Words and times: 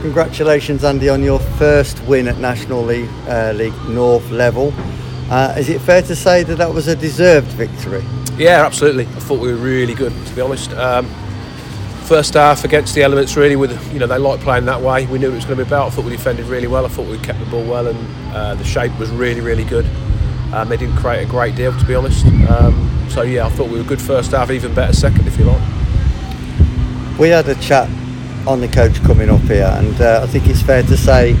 Congratulations, 0.00 0.82
Andy, 0.82 1.10
on 1.10 1.22
your 1.22 1.38
first 1.38 2.02
win 2.04 2.26
at 2.26 2.38
National 2.38 2.82
League, 2.82 3.10
uh, 3.28 3.52
League 3.54 3.74
North 3.86 4.30
level. 4.30 4.72
Uh, 5.28 5.54
is 5.58 5.68
it 5.68 5.78
fair 5.78 6.00
to 6.00 6.16
say 6.16 6.42
that 6.42 6.56
that 6.56 6.72
was 6.72 6.88
a 6.88 6.96
deserved 6.96 7.48
victory? 7.48 8.02
Yeah, 8.38 8.64
absolutely. 8.64 9.04
I 9.04 9.20
thought 9.20 9.40
we 9.40 9.52
were 9.52 9.58
really 9.58 9.92
good, 9.92 10.14
to 10.26 10.34
be 10.34 10.40
honest. 10.40 10.72
Um, 10.72 11.06
first 12.04 12.32
half 12.32 12.64
against 12.64 12.94
the 12.94 13.02
elements, 13.02 13.36
really, 13.36 13.56
with 13.56 13.92
you 13.92 13.98
know 13.98 14.06
they 14.06 14.16
like 14.16 14.40
playing 14.40 14.64
that 14.64 14.80
way. 14.80 15.04
We 15.04 15.18
knew 15.18 15.30
it 15.30 15.34
was 15.34 15.44
going 15.44 15.58
to 15.58 15.64
be 15.64 15.68
about. 15.68 15.88
I 15.88 15.90
thought 15.90 16.06
we 16.06 16.12
defended 16.12 16.46
really 16.46 16.66
well. 16.66 16.86
I 16.86 16.88
thought 16.88 17.06
we 17.06 17.18
kept 17.18 17.38
the 17.38 17.46
ball 17.46 17.64
well, 17.64 17.86
and 17.86 18.34
uh, 18.34 18.54
the 18.54 18.64
shape 18.64 18.98
was 18.98 19.10
really, 19.10 19.42
really 19.42 19.64
good. 19.64 19.84
Um, 20.54 20.70
they 20.70 20.78
didn't 20.78 20.96
create 20.96 21.22
a 21.22 21.30
great 21.30 21.56
deal, 21.56 21.78
to 21.78 21.84
be 21.84 21.94
honest. 21.94 22.24
Um, 22.48 23.06
so 23.10 23.20
yeah, 23.20 23.44
I 23.44 23.50
thought 23.50 23.68
we 23.68 23.76
were 23.76 23.84
good 23.84 24.00
first 24.00 24.30
half, 24.30 24.50
even 24.50 24.74
better 24.74 24.94
second, 24.94 25.26
if 25.26 25.38
you 25.38 25.44
like. 25.44 25.60
We 27.18 27.28
had 27.28 27.46
a 27.50 27.54
chat 27.56 27.90
on 28.46 28.60
the 28.60 28.68
coach 28.68 29.02
coming 29.02 29.28
up 29.28 29.40
here, 29.42 29.70
and 29.76 30.00
uh, 30.00 30.20
I 30.22 30.26
think 30.26 30.48
it's 30.48 30.62
fair 30.62 30.82
to 30.82 30.96
say, 30.96 31.36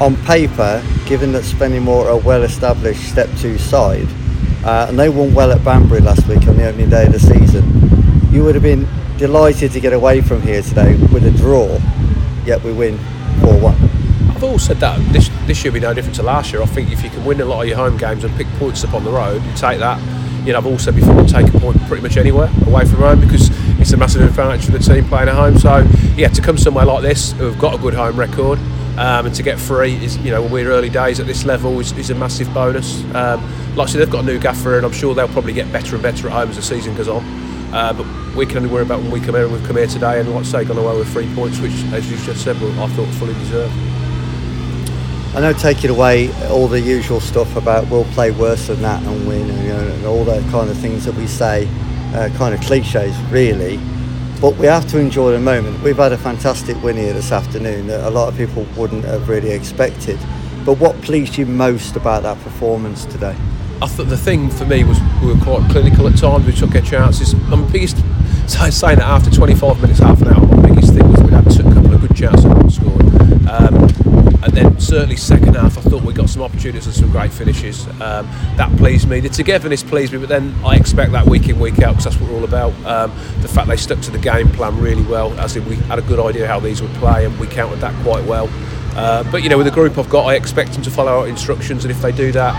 on 0.00 0.16
paper, 0.24 0.82
given 1.06 1.32
that 1.32 1.44
Spennymoor 1.44 2.04
are 2.04 2.10
a 2.10 2.16
well-established 2.16 3.08
Step 3.10 3.28
Two 3.38 3.58
side, 3.58 4.08
uh, 4.64 4.86
and 4.88 4.98
they 4.98 5.08
won 5.08 5.34
well 5.34 5.52
at 5.52 5.64
Banbury 5.64 6.00
last 6.00 6.26
week 6.28 6.46
on 6.46 6.56
the 6.56 6.66
opening 6.66 6.90
day 6.90 7.06
of 7.06 7.12
the 7.12 7.20
season, 7.20 7.64
you 8.30 8.44
would 8.44 8.54
have 8.54 8.62
been 8.62 8.86
delighted 9.16 9.72
to 9.72 9.80
get 9.80 9.92
away 9.92 10.20
from 10.20 10.42
here 10.42 10.62
today 10.62 10.96
with 11.12 11.24
a 11.24 11.30
draw, 11.30 11.78
yet 12.44 12.62
we 12.62 12.72
win 12.72 12.98
4-1. 13.40 13.74
I've 14.36 14.44
always 14.44 14.62
said 14.62 14.76
that 14.80 15.00
this 15.12 15.30
this 15.46 15.64
year 15.64 15.72
will 15.72 15.80
be 15.80 15.86
no 15.86 15.94
different 15.94 16.16
to 16.16 16.22
last 16.22 16.52
year. 16.52 16.60
I 16.60 16.66
think 16.66 16.90
if 16.90 17.02
you 17.02 17.08
can 17.08 17.24
win 17.24 17.40
a 17.40 17.44
lot 17.46 17.62
of 17.62 17.68
your 17.68 17.78
home 17.78 17.96
games 17.96 18.22
and 18.22 18.34
pick 18.36 18.46
points 18.58 18.84
up 18.84 18.92
on 18.92 19.04
the 19.04 19.10
road, 19.10 19.42
you 19.42 19.52
take 19.54 19.78
that. 19.78 19.98
You 20.46 20.52
know, 20.52 20.58
I've 20.58 20.66
also 20.66 20.92
before, 20.92 21.24
taken 21.24 21.56
a 21.56 21.58
point 21.58 21.76
pretty 21.88 22.04
much 22.04 22.16
anywhere 22.16 22.48
away 22.68 22.84
from 22.84 23.00
home 23.00 23.20
because 23.20 23.50
it's 23.80 23.92
a 23.92 23.96
massive 23.96 24.22
advantage 24.22 24.64
for 24.64 24.70
the 24.70 24.78
team 24.78 25.04
playing 25.08 25.28
at 25.28 25.34
home. 25.34 25.58
So 25.58 25.84
yeah, 26.14 26.28
to 26.28 26.40
come 26.40 26.56
somewhere 26.56 26.84
like 26.84 27.02
this, 27.02 27.32
who've 27.32 27.58
got 27.58 27.74
a 27.74 27.78
good 27.78 27.94
home 27.94 28.16
record, 28.16 28.60
um, 28.96 29.26
and 29.26 29.34
to 29.34 29.42
get 29.42 29.58
free 29.58 29.96
is, 29.96 30.16
you 30.18 30.30
know, 30.30 30.40
we're 30.46 30.70
early 30.70 30.88
days 30.88 31.18
at 31.18 31.26
this 31.26 31.44
level 31.44 31.80
is, 31.80 31.90
is 31.98 32.10
a 32.10 32.14
massive 32.14 32.52
bonus. 32.54 33.02
Um, 33.12 33.42
like 33.74 33.88
I 33.88 33.90
said, 33.90 34.00
they've 34.00 34.10
got 34.10 34.22
a 34.22 34.26
new 34.26 34.38
gaffer, 34.38 34.76
and 34.76 34.86
I'm 34.86 34.92
sure 34.92 35.16
they'll 35.16 35.26
probably 35.26 35.52
get 35.52 35.70
better 35.72 35.96
and 35.96 36.02
better 36.02 36.28
at 36.28 36.32
home 36.32 36.48
as 36.50 36.56
the 36.56 36.62
season 36.62 36.94
goes 36.94 37.08
on. 37.08 37.24
Uh, 37.74 37.92
but 37.92 38.36
we 38.36 38.46
can 38.46 38.58
only 38.58 38.70
worry 38.70 38.82
about 38.84 39.00
when 39.00 39.10
we 39.10 39.18
come 39.18 39.34
here, 39.34 39.44
and 39.44 39.52
we've 39.52 39.64
come 39.64 39.76
here 39.76 39.88
today, 39.88 40.20
and 40.20 40.32
like 40.32 40.44
I 40.44 40.46
say, 40.46 40.64
gone 40.64 40.78
away 40.78 40.96
with 40.96 41.12
three 41.12 41.26
points, 41.34 41.58
which, 41.58 41.74
as 41.92 42.08
you 42.08 42.16
just 42.18 42.44
said, 42.44 42.56
I 42.56 42.86
thought 42.86 43.08
fully 43.14 43.34
deserved. 43.34 43.74
I 45.36 45.40
know 45.40 45.52
taking 45.52 45.90
away 45.90 46.32
all 46.48 46.66
the 46.66 46.80
usual 46.80 47.20
stuff 47.20 47.56
about 47.56 47.90
we'll 47.90 48.04
play 48.14 48.30
worse 48.30 48.68
than 48.68 48.80
that 48.80 49.02
and 49.02 49.28
win, 49.28 49.50
and, 49.50 49.62
you 49.64 49.68
know, 49.68 49.86
and 49.86 50.06
all 50.06 50.24
that 50.24 50.40
kind 50.50 50.70
of 50.70 50.78
things 50.78 51.04
that 51.04 51.14
we 51.14 51.26
say, 51.26 51.68
uh, 52.14 52.30
kind 52.38 52.54
of 52.54 52.60
cliches, 52.62 53.14
really. 53.24 53.78
But 54.40 54.56
we 54.56 54.64
have 54.64 54.88
to 54.88 54.98
enjoy 54.98 55.32
the 55.32 55.38
moment. 55.38 55.82
We've 55.82 55.98
had 55.98 56.12
a 56.12 56.16
fantastic 56.16 56.82
win 56.82 56.96
here 56.96 57.12
this 57.12 57.32
afternoon 57.32 57.86
that 57.88 58.08
a 58.08 58.10
lot 58.10 58.28
of 58.28 58.38
people 58.38 58.66
wouldn't 58.78 59.04
have 59.04 59.28
really 59.28 59.50
expected. 59.50 60.18
But 60.64 60.78
what 60.78 60.98
pleased 61.02 61.36
you 61.36 61.44
most 61.44 61.96
about 61.96 62.22
that 62.22 62.40
performance 62.40 63.04
today? 63.04 63.36
I 63.82 63.88
thought 63.88 64.08
the 64.08 64.16
thing 64.16 64.48
for 64.48 64.64
me 64.64 64.84
was 64.84 64.98
we 65.20 65.34
were 65.34 65.40
quite 65.44 65.70
clinical 65.70 66.08
at 66.08 66.16
times. 66.16 66.46
We 66.46 66.52
took 66.52 66.74
our 66.74 66.80
chances. 66.80 67.34
My 67.34 67.60
biggest, 67.70 67.98
saying 68.48 69.00
that 69.00 69.00
after 69.00 69.30
25 69.30 69.82
minutes, 69.82 70.00
half 70.00 70.22
an 70.22 70.28
hour, 70.28 70.46
my 70.46 70.66
biggest 70.66 70.94
thing 70.94 71.06
was 71.12 71.22
we 71.22 71.30
had 71.30 71.46
a 71.46 71.74
couple 71.74 71.92
of 71.92 72.00
good 72.00 72.16
chances 72.16 72.46
and 72.46 72.72
scored. 72.72 73.02
Um, 73.48 73.95
certainly 74.78 75.16
second 75.16 75.54
half, 75.54 75.78
I 75.78 75.80
thought 75.80 76.02
we 76.02 76.12
got 76.12 76.28
some 76.28 76.42
opportunities 76.42 76.86
and 76.86 76.94
some 76.94 77.10
great 77.10 77.32
finishes. 77.32 77.86
Um, 78.00 78.26
that 78.56 78.74
pleased 78.76 79.08
me. 79.08 79.20
The 79.20 79.28
togetherness 79.28 79.82
pleased 79.82 80.12
me, 80.12 80.18
but 80.18 80.28
then 80.28 80.54
I 80.64 80.76
expect 80.76 81.12
that 81.12 81.26
week 81.26 81.48
in 81.48 81.58
week 81.58 81.80
out 81.80 81.92
because 81.92 82.04
that's 82.04 82.16
what 82.16 82.30
we're 82.30 82.36
all 82.36 82.44
about. 82.44 82.72
Um, 82.84 83.10
the 83.40 83.48
fact 83.48 83.68
they 83.68 83.76
stuck 83.76 84.00
to 84.02 84.10
the 84.10 84.18
game 84.18 84.48
plan 84.50 84.78
really 84.78 85.04
well, 85.04 85.38
as 85.40 85.56
in 85.56 85.64
we 85.66 85.76
had 85.76 85.98
a 85.98 86.02
good 86.02 86.18
idea 86.18 86.46
how 86.46 86.60
these 86.60 86.82
would 86.82 86.92
play, 86.94 87.24
and 87.24 87.38
we 87.38 87.46
countered 87.46 87.80
that 87.80 87.94
quite 88.02 88.24
well. 88.24 88.48
Uh, 88.96 89.22
but 89.30 89.42
you 89.42 89.48
know, 89.48 89.58
with 89.58 89.66
the 89.66 89.72
group 89.72 89.98
I've 89.98 90.08
got, 90.08 90.26
I 90.26 90.34
expect 90.34 90.72
them 90.72 90.82
to 90.82 90.90
follow 90.90 91.20
our 91.20 91.28
instructions, 91.28 91.84
and 91.84 91.90
if 91.90 92.00
they 92.00 92.12
do 92.12 92.32
that, 92.32 92.54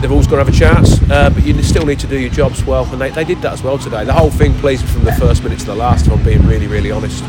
they've 0.00 0.10
always 0.10 0.26
got 0.26 0.36
to 0.36 0.44
have 0.44 0.48
a 0.48 0.56
chance. 0.56 1.00
Uh, 1.10 1.30
but 1.30 1.44
you 1.44 1.60
still 1.62 1.86
need 1.86 2.00
to 2.00 2.06
do 2.06 2.18
your 2.18 2.30
jobs 2.30 2.64
well, 2.64 2.84
and 2.86 3.00
they, 3.00 3.10
they 3.10 3.24
did 3.24 3.40
that 3.42 3.52
as 3.52 3.62
well 3.62 3.78
today. 3.78 4.04
The 4.04 4.12
whole 4.12 4.30
thing 4.30 4.54
pleased 4.54 4.84
me 4.84 4.90
from 4.90 5.04
the 5.04 5.12
first 5.12 5.42
minute 5.42 5.60
to 5.60 5.66
the 5.66 5.74
last. 5.74 6.06
If 6.06 6.12
I'm 6.12 6.24
being 6.24 6.46
really, 6.46 6.66
really 6.66 6.90
honest. 6.90 7.22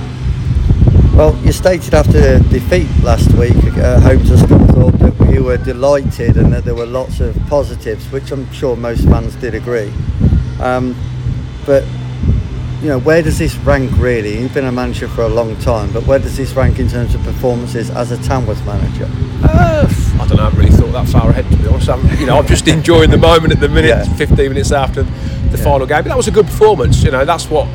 Well, 1.17 1.35
you 1.43 1.51
stated 1.51 1.95
after 1.95 2.11
the 2.11 2.47
defeat 2.51 2.87
last 3.03 3.33
week, 3.33 3.57
uh, 3.79 3.99
home 4.01 4.19
to 4.19 4.35
Scunthorpe, 4.35 4.99
that 4.99 5.33
you 5.33 5.43
were 5.43 5.57
delighted 5.57 6.37
and 6.37 6.53
that 6.53 6.63
there 6.63 6.75
were 6.75 6.85
lots 6.85 7.21
of 7.21 7.35
positives, 7.47 8.05
which 8.11 8.29
I'm 8.31 8.47
sure 8.53 8.75
most 8.75 9.03
fans 9.05 9.33
did 9.37 9.55
agree. 9.55 9.91
Um, 10.59 10.95
but 11.65 11.83
you 12.83 12.89
know, 12.89 12.99
where 12.99 13.23
does 13.23 13.39
this 13.39 13.55
rank 13.55 13.91
really? 13.97 14.39
You've 14.39 14.53
been 14.53 14.65
a 14.65 14.71
manager 14.71 15.07
for 15.07 15.23
a 15.23 15.27
long 15.27 15.57
time, 15.57 15.91
but 15.91 16.05
where 16.05 16.19
does 16.19 16.37
this 16.37 16.53
rank 16.53 16.77
in 16.77 16.87
terms 16.87 17.15
of 17.15 17.23
performances 17.23 17.89
as 17.89 18.11
a 18.11 18.17
Tamworth 18.21 18.63
manager? 18.63 19.09
Uh, 19.43 19.91
I 20.21 20.27
don't 20.27 20.37
know. 20.37 20.43
I 20.43 20.49
haven't 20.51 20.59
really 20.59 20.77
thought 20.77 20.91
that 20.91 21.09
far 21.09 21.31
ahead, 21.31 21.49
to 21.49 21.57
be 21.57 21.67
honest. 21.67 21.89
I'm, 21.89 22.07
you 22.19 22.27
know, 22.27 22.37
I'm 22.37 22.45
just 22.45 22.67
enjoying 22.67 23.09
the 23.09 23.17
moment 23.17 23.53
at 23.53 23.59
the 23.59 23.69
minute, 23.69 23.87
yeah. 23.87 24.17
15 24.17 24.49
minutes 24.49 24.71
after 24.71 25.01
the 25.01 25.57
yeah. 25.57 25.63
final 25.63 25.87
game. 25.87 26.03
But 26.03 26.09
that 26.09 26.17
was 26.17 26.27
a 26.27 26.31
good 26.31 26.45
performance. 26.45 27.01
You 27.01 27.09
know, 27.09 27.25
that's 27.25 27.49
what 27.49 27.67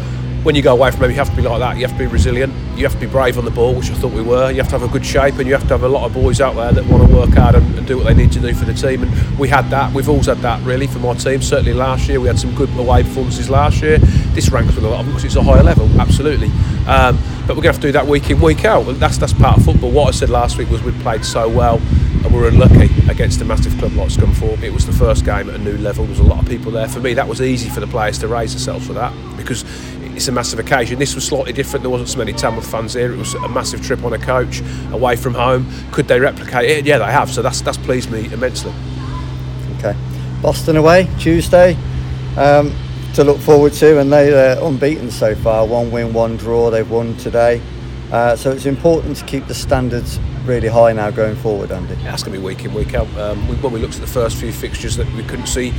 when 0.42 0.56
you 0.56 0.62
go 0.62 0.72
away 0.72 0.90
from 0.90 1.00
them, 1.00 1.10
you 1.10 1.16
have 1.16 1.30
to 1.30 1.36
be 1.36 1.42
like 1.42 1.60
that. 1.60 1.76
You 1.76 1.86
have 1.86 1.96
to 1.96 1.98
be 1.98 2.06
resilient. 2.06 2.52
You 2.76 2.82
have 2.84 2.94
to 2.94 2.98
be 2.98 3.06
brave 3.06 3.38
on 3.38 3.44
the 3.44 3.50
ball, 3.50 3.74
which 3.74 3.90
I 3.90 3.94
thought 3.94 4.12
we 4.12 4.22
were. 4.22 4.50
You 4.50 4.56
have 4.56 4.68
to 4.70 4.78
have 4.78 4.82
a 4.82 4.92
good 4.92 5.06
shape, 5.06 5.36
and 5.36 5.46
you 5.46 5.52
have 5.52 5.62
to 5.62 5.68
have 5.68 5.84
a 5.84 5.88
lot 5.88 6.04
of 6.04 6.14
boys 6.14 6.40
out 6.40 6.56
there 6.56 6.72
that 6.72 6.84
want 6.86 7.08
to 7.08 7.14
work 7.14 7.30
hard 7.30 7.54
and, 7.54 7.78
and 7.78 7.86
do 7.86 7.96
what 7.96 8.06
they 8.06 8.14
need 8.14 8.32
to 8.32 8.40
do 8.40 8.52
for 8.52 8.64
the 8.64 8.74
team. 8.74 9.04
And 9.04 9.38
we 9.38 9.48
had 9.48 9.70
that. 9.70 9.92
We've 9.92 10.08
always 10.08 10.26
had 10.26 10.38
that 10.38 10.60
really 10.64 10.88
for 10.88 10.98
my 10.98 11.14
team. 11.14 11.42
Certainly 11.42 11.74
last 11.74 12.08
year, 12.08 12.20
we 12.20 12.26
had 12.26 12.38
some 12.38 12.54
good 12.54 12.70
away 12.76 13.04
performances 13.04 13.48
last 13.48 13.82
year. 13.82 13.98
This 14.34 14.50
ranks 14.50 14.74
with 14.74 14.84
a 14.84 14.88
lot 14.88 15.00
of 15.00 15.06
them 15.06 15.14
because 15.14 15.24
it's 15.24 15.36
a 15.36 15.42
higher 15.42 15.62
level, 15.62 15.88
absolutely. 16.00 16.48
Um, 16.88 17.18
but 17.46 17.56
we're 17.56 17.62
going 17.62 17.62
to 17.62 17.72
have 17.72 17.80
to 17.80 17.88
do 17.88 17.92
that 17.92 18.06
week 18.06 18.30
in, 18.30 18.40
week 18.40 18.64
out. 18.64 18.82
That's 18.98 19.18
that's 19.18 19.32
part 19.32 19.58
of 19.58 19.64
football. 19.64 19.90
What 19.92 20.08
I 20.08 20.10
said 20.10 20.30
last 20.30 20.58
week 20.58 20.70
was 20.70 20.82
we 20.82 20.92
played 21.02 21.24
so 21.24 21.48
well 21.48 21.80
and 22.24 22.32
we 22.32 22.40
were 22.40 22.48
unlucky 22.48 22.88
against 23.10 23.40
a 23.40 23.44
massive 23.44 23.76
club 23.78 23.92
like 23.92 24.08
Scunthorpe. 24.08 24.62
It 24.62 24.72
was 24.72 24.86
the 24.86 24.92
first 24.92 25.24
game 25.24 25.48
at 25.48 25.56
a 25.56 25.58
new 25.58 25.76
level. 25.78 26.04
There 26.04 26.10
was 26.10 26.20
a 26.20 26.24
lot 26.24 26.40
of 26.40 26.48
people 26.48 26.72
there. 26.72 26.88
For 26.88 27.00
me, 27.00 27.14
that 27.14 27.26
was 27.26 27.40
easy 27.40 27.68
for 27.68 27.80
the 27.80 27.86
players 27.86 28.18
to 28.18 28.28
raise 28.28 28.52
themselves 28.52 28.86
for 28.86 28.92
that 28.92 29.12
because 29.36 29.64
it's 30.14 30.28
a 30.28 30.32
massive 30.32 30.58
occasion. 30.58 30.98
This 30.98 31.14
was 31.14 31.26
slightly 31.26 31.52
different. 31.52 31.82
There 31.82 31.90
wasn't 31.90 32.10
so 32.10 32.18
many 32.18 32.32
Tamworth 32.32 32.70
fans 32.70 32.94
here. 32.94 33.12
It 33.12 33.18
was 33.18 33.34
a 33.34 33.48
massive 33.48 33.84
trip 33.84 34.04
on 34.04 34.12
a 34.12 34.18
coach 34.18 34.62
away 34.92 35.16
from 35.16 35.34
home. 35.34 35.66
Could 35.92 36.08
they 36.08 36.20
replicate 36.20 36.70
it? 36.70 36.86
Yeah, 36.86 36.98
they 36.98 37.06
have. 37.06 37.30
So 37.30 37.42
that's 37.42 37.60
that's 37.60 37.78
pleased 37.78 38.10
me 38.10 38.32
immensely. 38.32 38.72
Okay, 39.78 39.96
Boston 40.42 40.76
away 40.76 41.08
Tuesday. 41.18 41.76
Um, 42.36 42.74
to 43.14 43.24
look 43.24 43.38
forward 43.38 43.74
to, 43.74 44.00
and 44.00 44.10
they're 44.10 44.58
unbeaten 44.62 45.10
so 45.10 45.34
far. 45.34 45.66
One 45.66 45.90
win, 45.90 46.14
one 46.14 46.36
draw. 46.38 46.70
They've 46.70 46.90
won 46.90 47.14
today. 47.18 47.60
Uh, 48.12 48.36
so 48.36 48.50
it's 48.50 48.66
important 48.66 49.16
to 49.16 49.24
keep 49.24 49.46
the 49.46 49.54
standards 49.54 50.20
really 50.44 50.68
high 50.68 50.92
now 50.92 51.10
going 51.10 51.34
forward, 51.36 51.72
Andy. 51.72 51.94
That's 51.94 52.22
going 52.22 52.34
to 52.34 52.38
be 52.38 52.44
week 52.44 52.62
in, 52.62 52.74
week 52.74 52.92
out. 52.94 53.08
Um, 53.16 53.48
when 53.62 53.72
we 53.72 53.80
looked 53.80 53.94
at 53.94 54.02
the 54.02 54.06
first 54.06 54.36
few 54.36 54.52
fixtures, 54.52 54.96
that 54.96 55.10
we 55.14 55.22
couldn't 55.22 55.46
see 55.46 55.72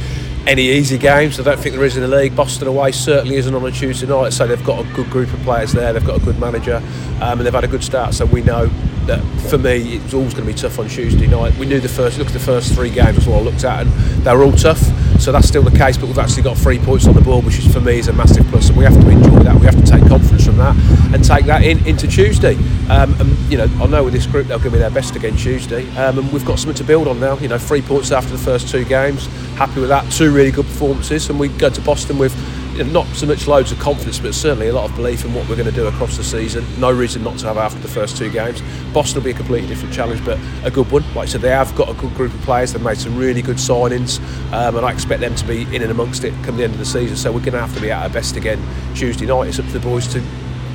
any 0.48 0.64
easy 0.64 0.98
games. 0.98 1.40
I 1.40 1.44
don't 1.44 1.60
think 1.60 1.76
there 1.76 1.86
is 1.86 1.96
in 1.96 2.02
the 2.02 2.08
league. 2.08 2.36
Boston 2.36 2.68
away 2.68 2.92
certainly 2.92 3.36
isn't 3.36 3.54
on 3.54 3.64
a 3.64 3.72
Tuesday 3.72 4.08
night, 4.08 4.34
so 4.34 4.48
they've 4.48 4.66
got 4.66 4.84
a 4.84 4.94
good 4.94 5.12
group 5.12 5.32
of 5.32 5.40
players 5.42 5.74
there. 5.74 5.94
They've 5.94 6.04
got 6.04 6.20
a 6.20 6.26
good 6.26 6.40
manager, 6.40 6.78
um, 7.22 7.38
and 7.38 7.42
they've 7.42 7.54
had 7.54 7.66
a 7.66 7.68
good 7.68 7.84
start. 7.84 8.16
So 8.16 8.26
we 8.26 8.42
know 8.42 8.68
that 9.08 9.22
for 9.50 9.58
me, 9.58 9.96
it 9.96 10.04
was 10.04 10.14
always 10.14 10.34
going 10.34 10.46
to 10.46 10.54
be 10.54 10.58
tough 10.58 10.80
on 10.80 10.88
Tuesday 10.88 11.28
night. 11.28 11.56
We 11.58 11.66
knew 11.66 11.80
the 11.80 11.90
first 11.90 12.18
look 12.18 12.28
at 12.28 12.34
the 12.34 12.40
first 12.40 12.74
three 12.74 12.90
games 12.90 13.18
as 13.18 13.28
well. 13.28 13.40
I 13.40 13.42
looked 13.42 13.64
at, 13.64 13.86
and 13.86 13.92
they 14.24 14.36
were 14.36 14.44
all 14.44 14.52
tough. 14.52 14.82
So 15.20 15.32
that's 15.32 15.48
still 15.48 15.64
the 15.64 15.78
case, 15.78 15.98
but 15.98 16.08
we've 16.08 16.18
actually 16.18 16.44
got 16.44 16.58
three 16.58 16.80
points 16.80 17.08
on 17.08 17.14
the 17.14 17.22
board, 17.22 17.46
which 17.46 17.60
is 17.60 17.72
for 17.72 17.80
me 17.80 18.00
is 18.00 18.08
a 18.08 18.14
massive 18.14 18.46
plus, 18.48 18.70
and 18.70 18.78
we 18.78 18.84
have 18.84 19.00
to 19.00 19.10
enjoy 19.10 19.40
that. 19.44 19.56
We 19.56 19.66
have 19.66 19.76
to 19.76 19.90
take 19.90 20.06
confidence 20.08 20.46
from 20.46 20.58
that 20.58 20.76
and 21.14 21.24
take 21.24 21.46
that 21.46 21.64
in 21.64 21.86
into 21.88 22.08
Tuesday. 22.08 22.56
Um, 22.90 23.14
and 23.20 23.30
you 23.52 23.58
know, 23.58 23.70
I 23.82 23.86
know 23.88 24.04
with 24.04 24.14
this 24.14 24.26
group 24.26 24.48
they'll 24.48 24.60
give 24.60 24.74
me 24.74 24.80
their 24.80 24.92
best 24.92 25.16
again 25.16 25.38
Tuesday, 25.38 25.88
um, 25.98 26.20
and 26.20 26.34
we've 26.34 26.46
got 26.46 26.60
something 26.60 26.76
to 26.76 26.84
build 26.84 27.08
on 27.08 27.20
now. 27.20 27.38
You 27.38 27.48
know, 27.48 27.58
three 27.58 27.82
points 27.82 28.12
after 28.12 28.32
the 28.32 28.38
first 28.38 28.70
two 28.70 28.84
games, 28.86 29.28
happy 29.56 29.80
with 29.80 29.90
that. 29.90 30.12
Two 30.12 30.34
really 30.34 30.52
good 30.52 30.66
performances, 30.66 31.30
and 31.30 31.40
we 31.40 31.48
go 31.48 31.70
to 31.70 31.82
Boston 31.82 32.18
with 32.18 32.34
not 32.82 33.06
so 33.08 33.26
much 33.26 33.48
loads 33.48 33.72
of 33.72 33.80
confidence, 33.80 34.20
but 34.20 34.34
certainly 34.34 34.68
a 34.68 34.74
lot 34.74 34.90
of 34.90 34.96
belief 34.96 35.26
in 35.26 35.34
what 35.34 35.48
we're 35.48 35.56
going 35.56 35.70
to 35.70 35.76
do 35.76 35.88
across 35.88 36.18
the 36.18 36.24
season. 36.24 36.66
No 36.80 36.92
reason 36.92 37.24
not 37.24 37.38
to 37.40 37.48
have 37.48 37.58
after 37.58 37.80
the 37.80 37.88
first 37.88 38.18
two 38.18 38.30
games. 38.32 38.62
Boston 38.94 39.22
will 39.22 39.26
be 39.26 39.32
a 39.32 39.36
completely 39.36 39.68
different 39.68 39.94
challenge, 39.94 40.24
but 40.26 40.40
a 40.64 40.72
good 40.72 40.90
one. 40.92 41.04
Like 41.14 41.28
I 41.28 41.32
said, 41.32 41.42
they 41.42 41.50
have 41.50 41.76
got 41.76 41.90
a 41.90 41.94
good 41.94 42.14
group 42.16 42.34
of 42.34 42.42
players. 42.42 42.74
They've 42.74 42.82
made 42.82 42.98
some 42.98 43.18
really 43.18 43.42
good 43.42 43.58
signings, 43.58 44.20
um, 44.52 44.76
and 44.76 44.86
I 44.86 44.92
expect 44.92 45.22
them 45.22 45.36
to 45.36 45.46
be 45.46 45.64
in 45.76 45.82
and 45.82 45.92
amongst 45.92 46.24
it 46.24 46.34
come 46.44 46.58
the 46.58 46.64
end 46.64 46.74
of 46.74 46.80
the 46.80 46.86
season. 46.86 47.16
So 47.16 47.32
we're 47.32 47.40
going 47.40 47.54
to 47.54 47.60
have 47.60 47.74
to 47.76 47.82
be 47.82 47.92
at 47.92 48.02
our 48.02 48.10
best 48.10 48.36
again 48.36 48.62
Tuesday 48.96 49.26
night. 49.26 49.50
It's 49.50 49.60
up 49.60 49.66
to 49.66 49.74
the 49.74 49.80
boys 49.80 50.08
to 50.14 50.22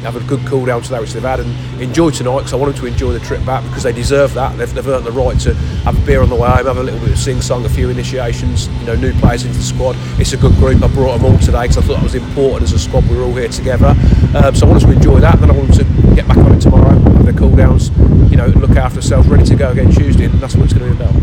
have 0.02 0.16
a 0.16 0.20
good 0.28 0.44
cool 0.46 0.64
down 0.64 0.82
to 0.82 0.90
that 0.90 1.00
which 1.00 1.12
they've 1.12 1.22
had 1.22 1.40
and 1.40 1.82
enjoy 1.82 2.10
tonight 2.10 2.38
because 2.38 2.52
I 2.52 2.56
want 2.56 2.74
them 2.74 2.82
to 2.82 2.86
enjoy 2.86 3.12
the 3.12 3.20
trip 3.20 3.44
back 3.44 3.64
because 3.64 3.82
they 3.82 3.92
deserve 3.92 4.34
that. 4.34 4.56
They've, 4.56 4.72
they've 4.72 4.86
earned 4.86 5.06
the 5.06 5.12
right 5.12 5.38
to 5.40 5.54
have 5.54 6.00
a 6.00 6.06
beer 6.06 6.22
on 6.22 6.28
the 6.28 6.36
way 6.36 6.48
home, 6.48 6.66
have 6.66 6.76
a 6.76 6.82
little 6.82 7.00
bit 7.00 7.10
of 7.10 7.18
sing 7.18 7.40
song, 7.40 7.64
a 7.64 7.68
few 7.68 7.90
initiations, 7.90 8.68
you 8.80 8.86
know, 8.86 8.94
new 8.94 9.12
players 9.20 9.44
into 9.44 9.58
the 9.58 9.64
squad. 9.64 9.96
It's 10.20 10.32
a 10.32 10.36
good 10.36 10.54
group. 10.54 10.82
I 10.82 10.88
brought 10.88 11.18
them 11.18 11.32
all 11.32 11.38
today 11.38 11.62
because 11.62 11.78
I 11.78 11.82
thought 11.82 11.96
that 11.96 12.02
was 12.02 12.14
important 12.14 12.62
as 12.62 12.72
a 12.72 12.78
squad. 12.78 13.08
We 13.08 13.16
were 13.16 13.24
all 13.24 13.34
here 13.34 13.48
together. 13.48 13.94
Um, 14.34 14.54
so 14.54 14.66
I 14.66 14.70
want 14.70 14.80
them 14.82 14.90
to 14.90 14.96
enjoy 14.96 15.20
that. 15.20 15.38
Then 15.40 15.50
I 15.50 15.54
want 15.54 15.74
them 15.74 15.86
to 15.86 16.14
get 16.14 16.28
back 16.28 16.38
on 16.38 16.52
it 16.52 16.60
tomorrow, 16.60 16.98
have 16.98 17.24
their 17.24 17.34
cool 17.34 17.54
downs, 17.54 17.90
you 18.30 18.36
know, 18.36 18.46
look 18.46 18.76
after 18.76 19.00
themselves, 19.00 19.28
ready 19.28 19.44
to 19.44 19.56
go 19.56 19.70
again 19.70 19.90
Tuesday, 19.90 20.24
and 20.24 20.34
that's 20.34 20.54
what 20.54 20.64
it's 20.64 20.74
going 20.74 20.90
to 20.90 20.96
be 20.96 21.04
about. 21.04 21.14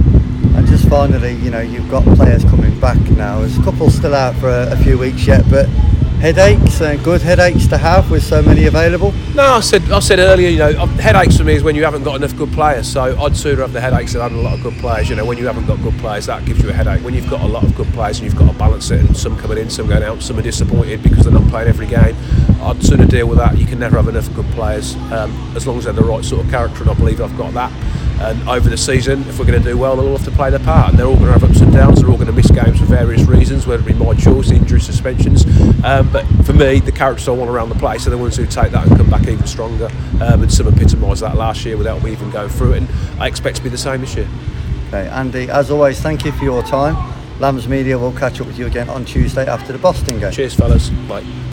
And 0.55 0.65
just 0.67 0.87
finally, 0.87 1.33
you 1.35 1.51
know, 1.51 1.59
you've 1.59 1.89
got 1.89 2.03
players 2.15 2.43
coming 2.45 2.79
back 2.79 2.97
now. 3.11 3.39
There's 3.39 3.57
a 3.57 3.63
couple 3.63 3.89
still 3.89 4.15
out 4.15 4.35
for 4.35 4.47
a, 4.47 4.71
a 4.71 4.77
few 4.77 4.97
weeks 4.97 5.27
yet, 5.27 5.43
but 5.49 5.67
headaches 6.19 6.81
and 6.81 7.03
good 7.03 7.21
headaches 7.21 7.67
to 7.67 7.77
have 7.77 8.09
with 8.09 8.23
so 8.23 8.41
many 8.41 8.65
available? 8.65 9.11
No, 9.33 9.43
I 9.43 9.59
said 9.59 9.89
I 9.91 9.99
said 9.99 10.19
earlier, 10.19 10.49
you 10.49 10.57
know, 10.57 10.85
headaches 10.85 11.37
for 11.37 11.43
me 11.43 11.53
is 11.53 11.63
when 11.63 11.75
you 11.75 11.83
haven't 11.83 12.03
got 12.03 12.15
enough 12.15 12.35
good 12.35 12.51
players. 12.51 12.91
So 12.91 13.17
I'd 13.19 13.35
sooner 13.35 13.61
have 13.61 13.73
the 13.73 13.81
headaches 13.81 14.13
than 14.13 14.21
having 14.21 14.39
a 14.39 14.41
lot 14.41 14.53
of 14.53 14.63
good 14.63 14.75
players. 14.75 15.09
You 15.09 15.15
know, 15.15 15.25
when 15.25 15.37
you 15.37 15.45
haven't 15.47 15.65
got 15.65 15.81
good 15.81 15.97
players, 15.99 16.25
that 16.27 16.45
gives 16.45 16.61
you 16.61 16.69
a 16.69 16.73
headache. 16.73 17.03
When 17.03 17.13
you've 17.13 17.29
got 17.29 17.41
a 17.41 17.47
lot 17.47 17.63
of 17.63 17.75
good 17.75 17.87
players 17.93 18.19
and 18.19 18.25
you've 18.25 18.37
got 18.37 18.51
to 18.51 18.57
balance 18.57 18.91
it, 18.91 18.99
and 19.01 19.15
some 19.15 19.37
coming 19.37 19.57
in, 19.57 19.69
some 19.69 19.87
going 19.87 20.03
out, 20.03 20.21
some 20.21 20.39
are 20.39 20.41
disappointed 20.41 21.03
because 21.03 21.25
they're 21.25 21.33
not 21.33 21.47
playing 21.49 21.67
every 21.67 21.87
game. 21.87 22.15
I'd 22.61 22.83
sooner 22.83 23.05
deal 23.05 23.27
with 23.27 23.37
that. 23.37 23.57
You 23.57 23.65
can 23.65 23.79
never 23.79 23.97
have 23.97 24.07
enough 24.07 24.33
good 24.33 24.49
players 24.51 24.95
um, 25.11 25.31
as 25.55 25.67
long 25.67 25.77
as 25.77 25.83
they're 25.85 25.93
the 25.93 26.03
right 26.03 26.23
sort 26.23 26.45
of 26.45 26.51
character, 26.51 26.81
and 26.81 26.89
I 26.89 26.93
believe 26.93 27.21
I've 27.21 27.37
got 27.37 27.53
that. 27.53 27.71
And 28.19 28.47
over 28.47 28.69
the 28.69 28.77
season, 28.77 29.21
if 29.23 29.37
we're 29.37 29.45
going 29.45 29.61
to 29.61 29.69
do 29.69 29.77
well, 29.77 29.95
they'll 29.95 30.07
all 30.07 30.17
have 30.17 30.25
to 30.25 30.31
play 30.31 30.49
their 30.49 30.59
part. 30.59 30.89
And 30.89 30.99
they're 30.99 31.05
all 31.05 31.15
going 31.15 31.27
to 31.27 31.33
have 31.33 31.43
ups 31.43 31.61
and 31.61 31.71
downs. 31.71 32.01
They're 32.01 32.09
all 32.09 32.17
going 32.17 32.27
to 32.27 32.33
miss 32.33 32.49
games 32.49 32.79
for 32.79 32.85
various 32.85 33.21
reasons, 33.23 33.67
whether 33.67 33.83
it 33.83 33.85
be 33.85 33.93
my 33.93 34.13
choice, 34.13 34.51
injury, 34.51 34.79
suspensions. 34.79 35.45
Um, 35.83 36.11
but 36.11 36.25
for 36.45 36.53
me, 36.53 36.79
the 36.79 36.91
characters 36.91 37.27
I 37.27 37.31
want 37.31 37.49
around 37.49 37.69
the 37.69 37.75
place 37.75 38.07
are 38.07 38.09
the 38.09 38.17
ones 38.17 38.37
who 38.37 38.45
take 38.45 38.71
that 38.71 38.87
and 38.87 38.97
come 38.97 39.09
back 39.09 39.27
even 39.27 39.45
stronger. 39.45 39.89
Um, 40.21 40.41
and 40.41 40.51
some 40.51 40.67
epitomised 40.67 41.21
that 41.21 41.35
last 41.35 41.65
year 41.65 41.77
without 41.77 42.03
me 42.03 42.11
even 42.11 42.29
going 42.31 42.49
through 42.49 42.73
it. 42.73 42.77
And 42.83 43.21
I 43.21 43.27
expect 43.27 43.57
to 43.57 43.63
be 43.63 43.69
the 43.69 43.77
same 43.77 44.01
this 44.01 44.15
year. 44.15 44.27
Okay, 44.87 45.07
Andy, 45.09 45.49
as 45.49 45.71
always, 45.71 45.99
thank 45.99 46.25
you 46.25 46.31
for 46.31 46.43
your 46.43 46.63
time. 46.63 46.95
Lambs 47.39 47.67
Media 47.67 47.97
will 47.97 48.13
catch 48.13 48.39
up 48.39 48.47
with 48.47 48.57
you 48.57 48.65
again 48.65 48.89
on 48.89 49.03
Tuesday 49.03 49.45
after 49.45 49.73
the 49.73 49.79
Boston 49.79 50.19
game. 50.19 50.31
Cheers, 50.31 50.53
fellas. 50.53 50.89
Bye. 50.89 51.25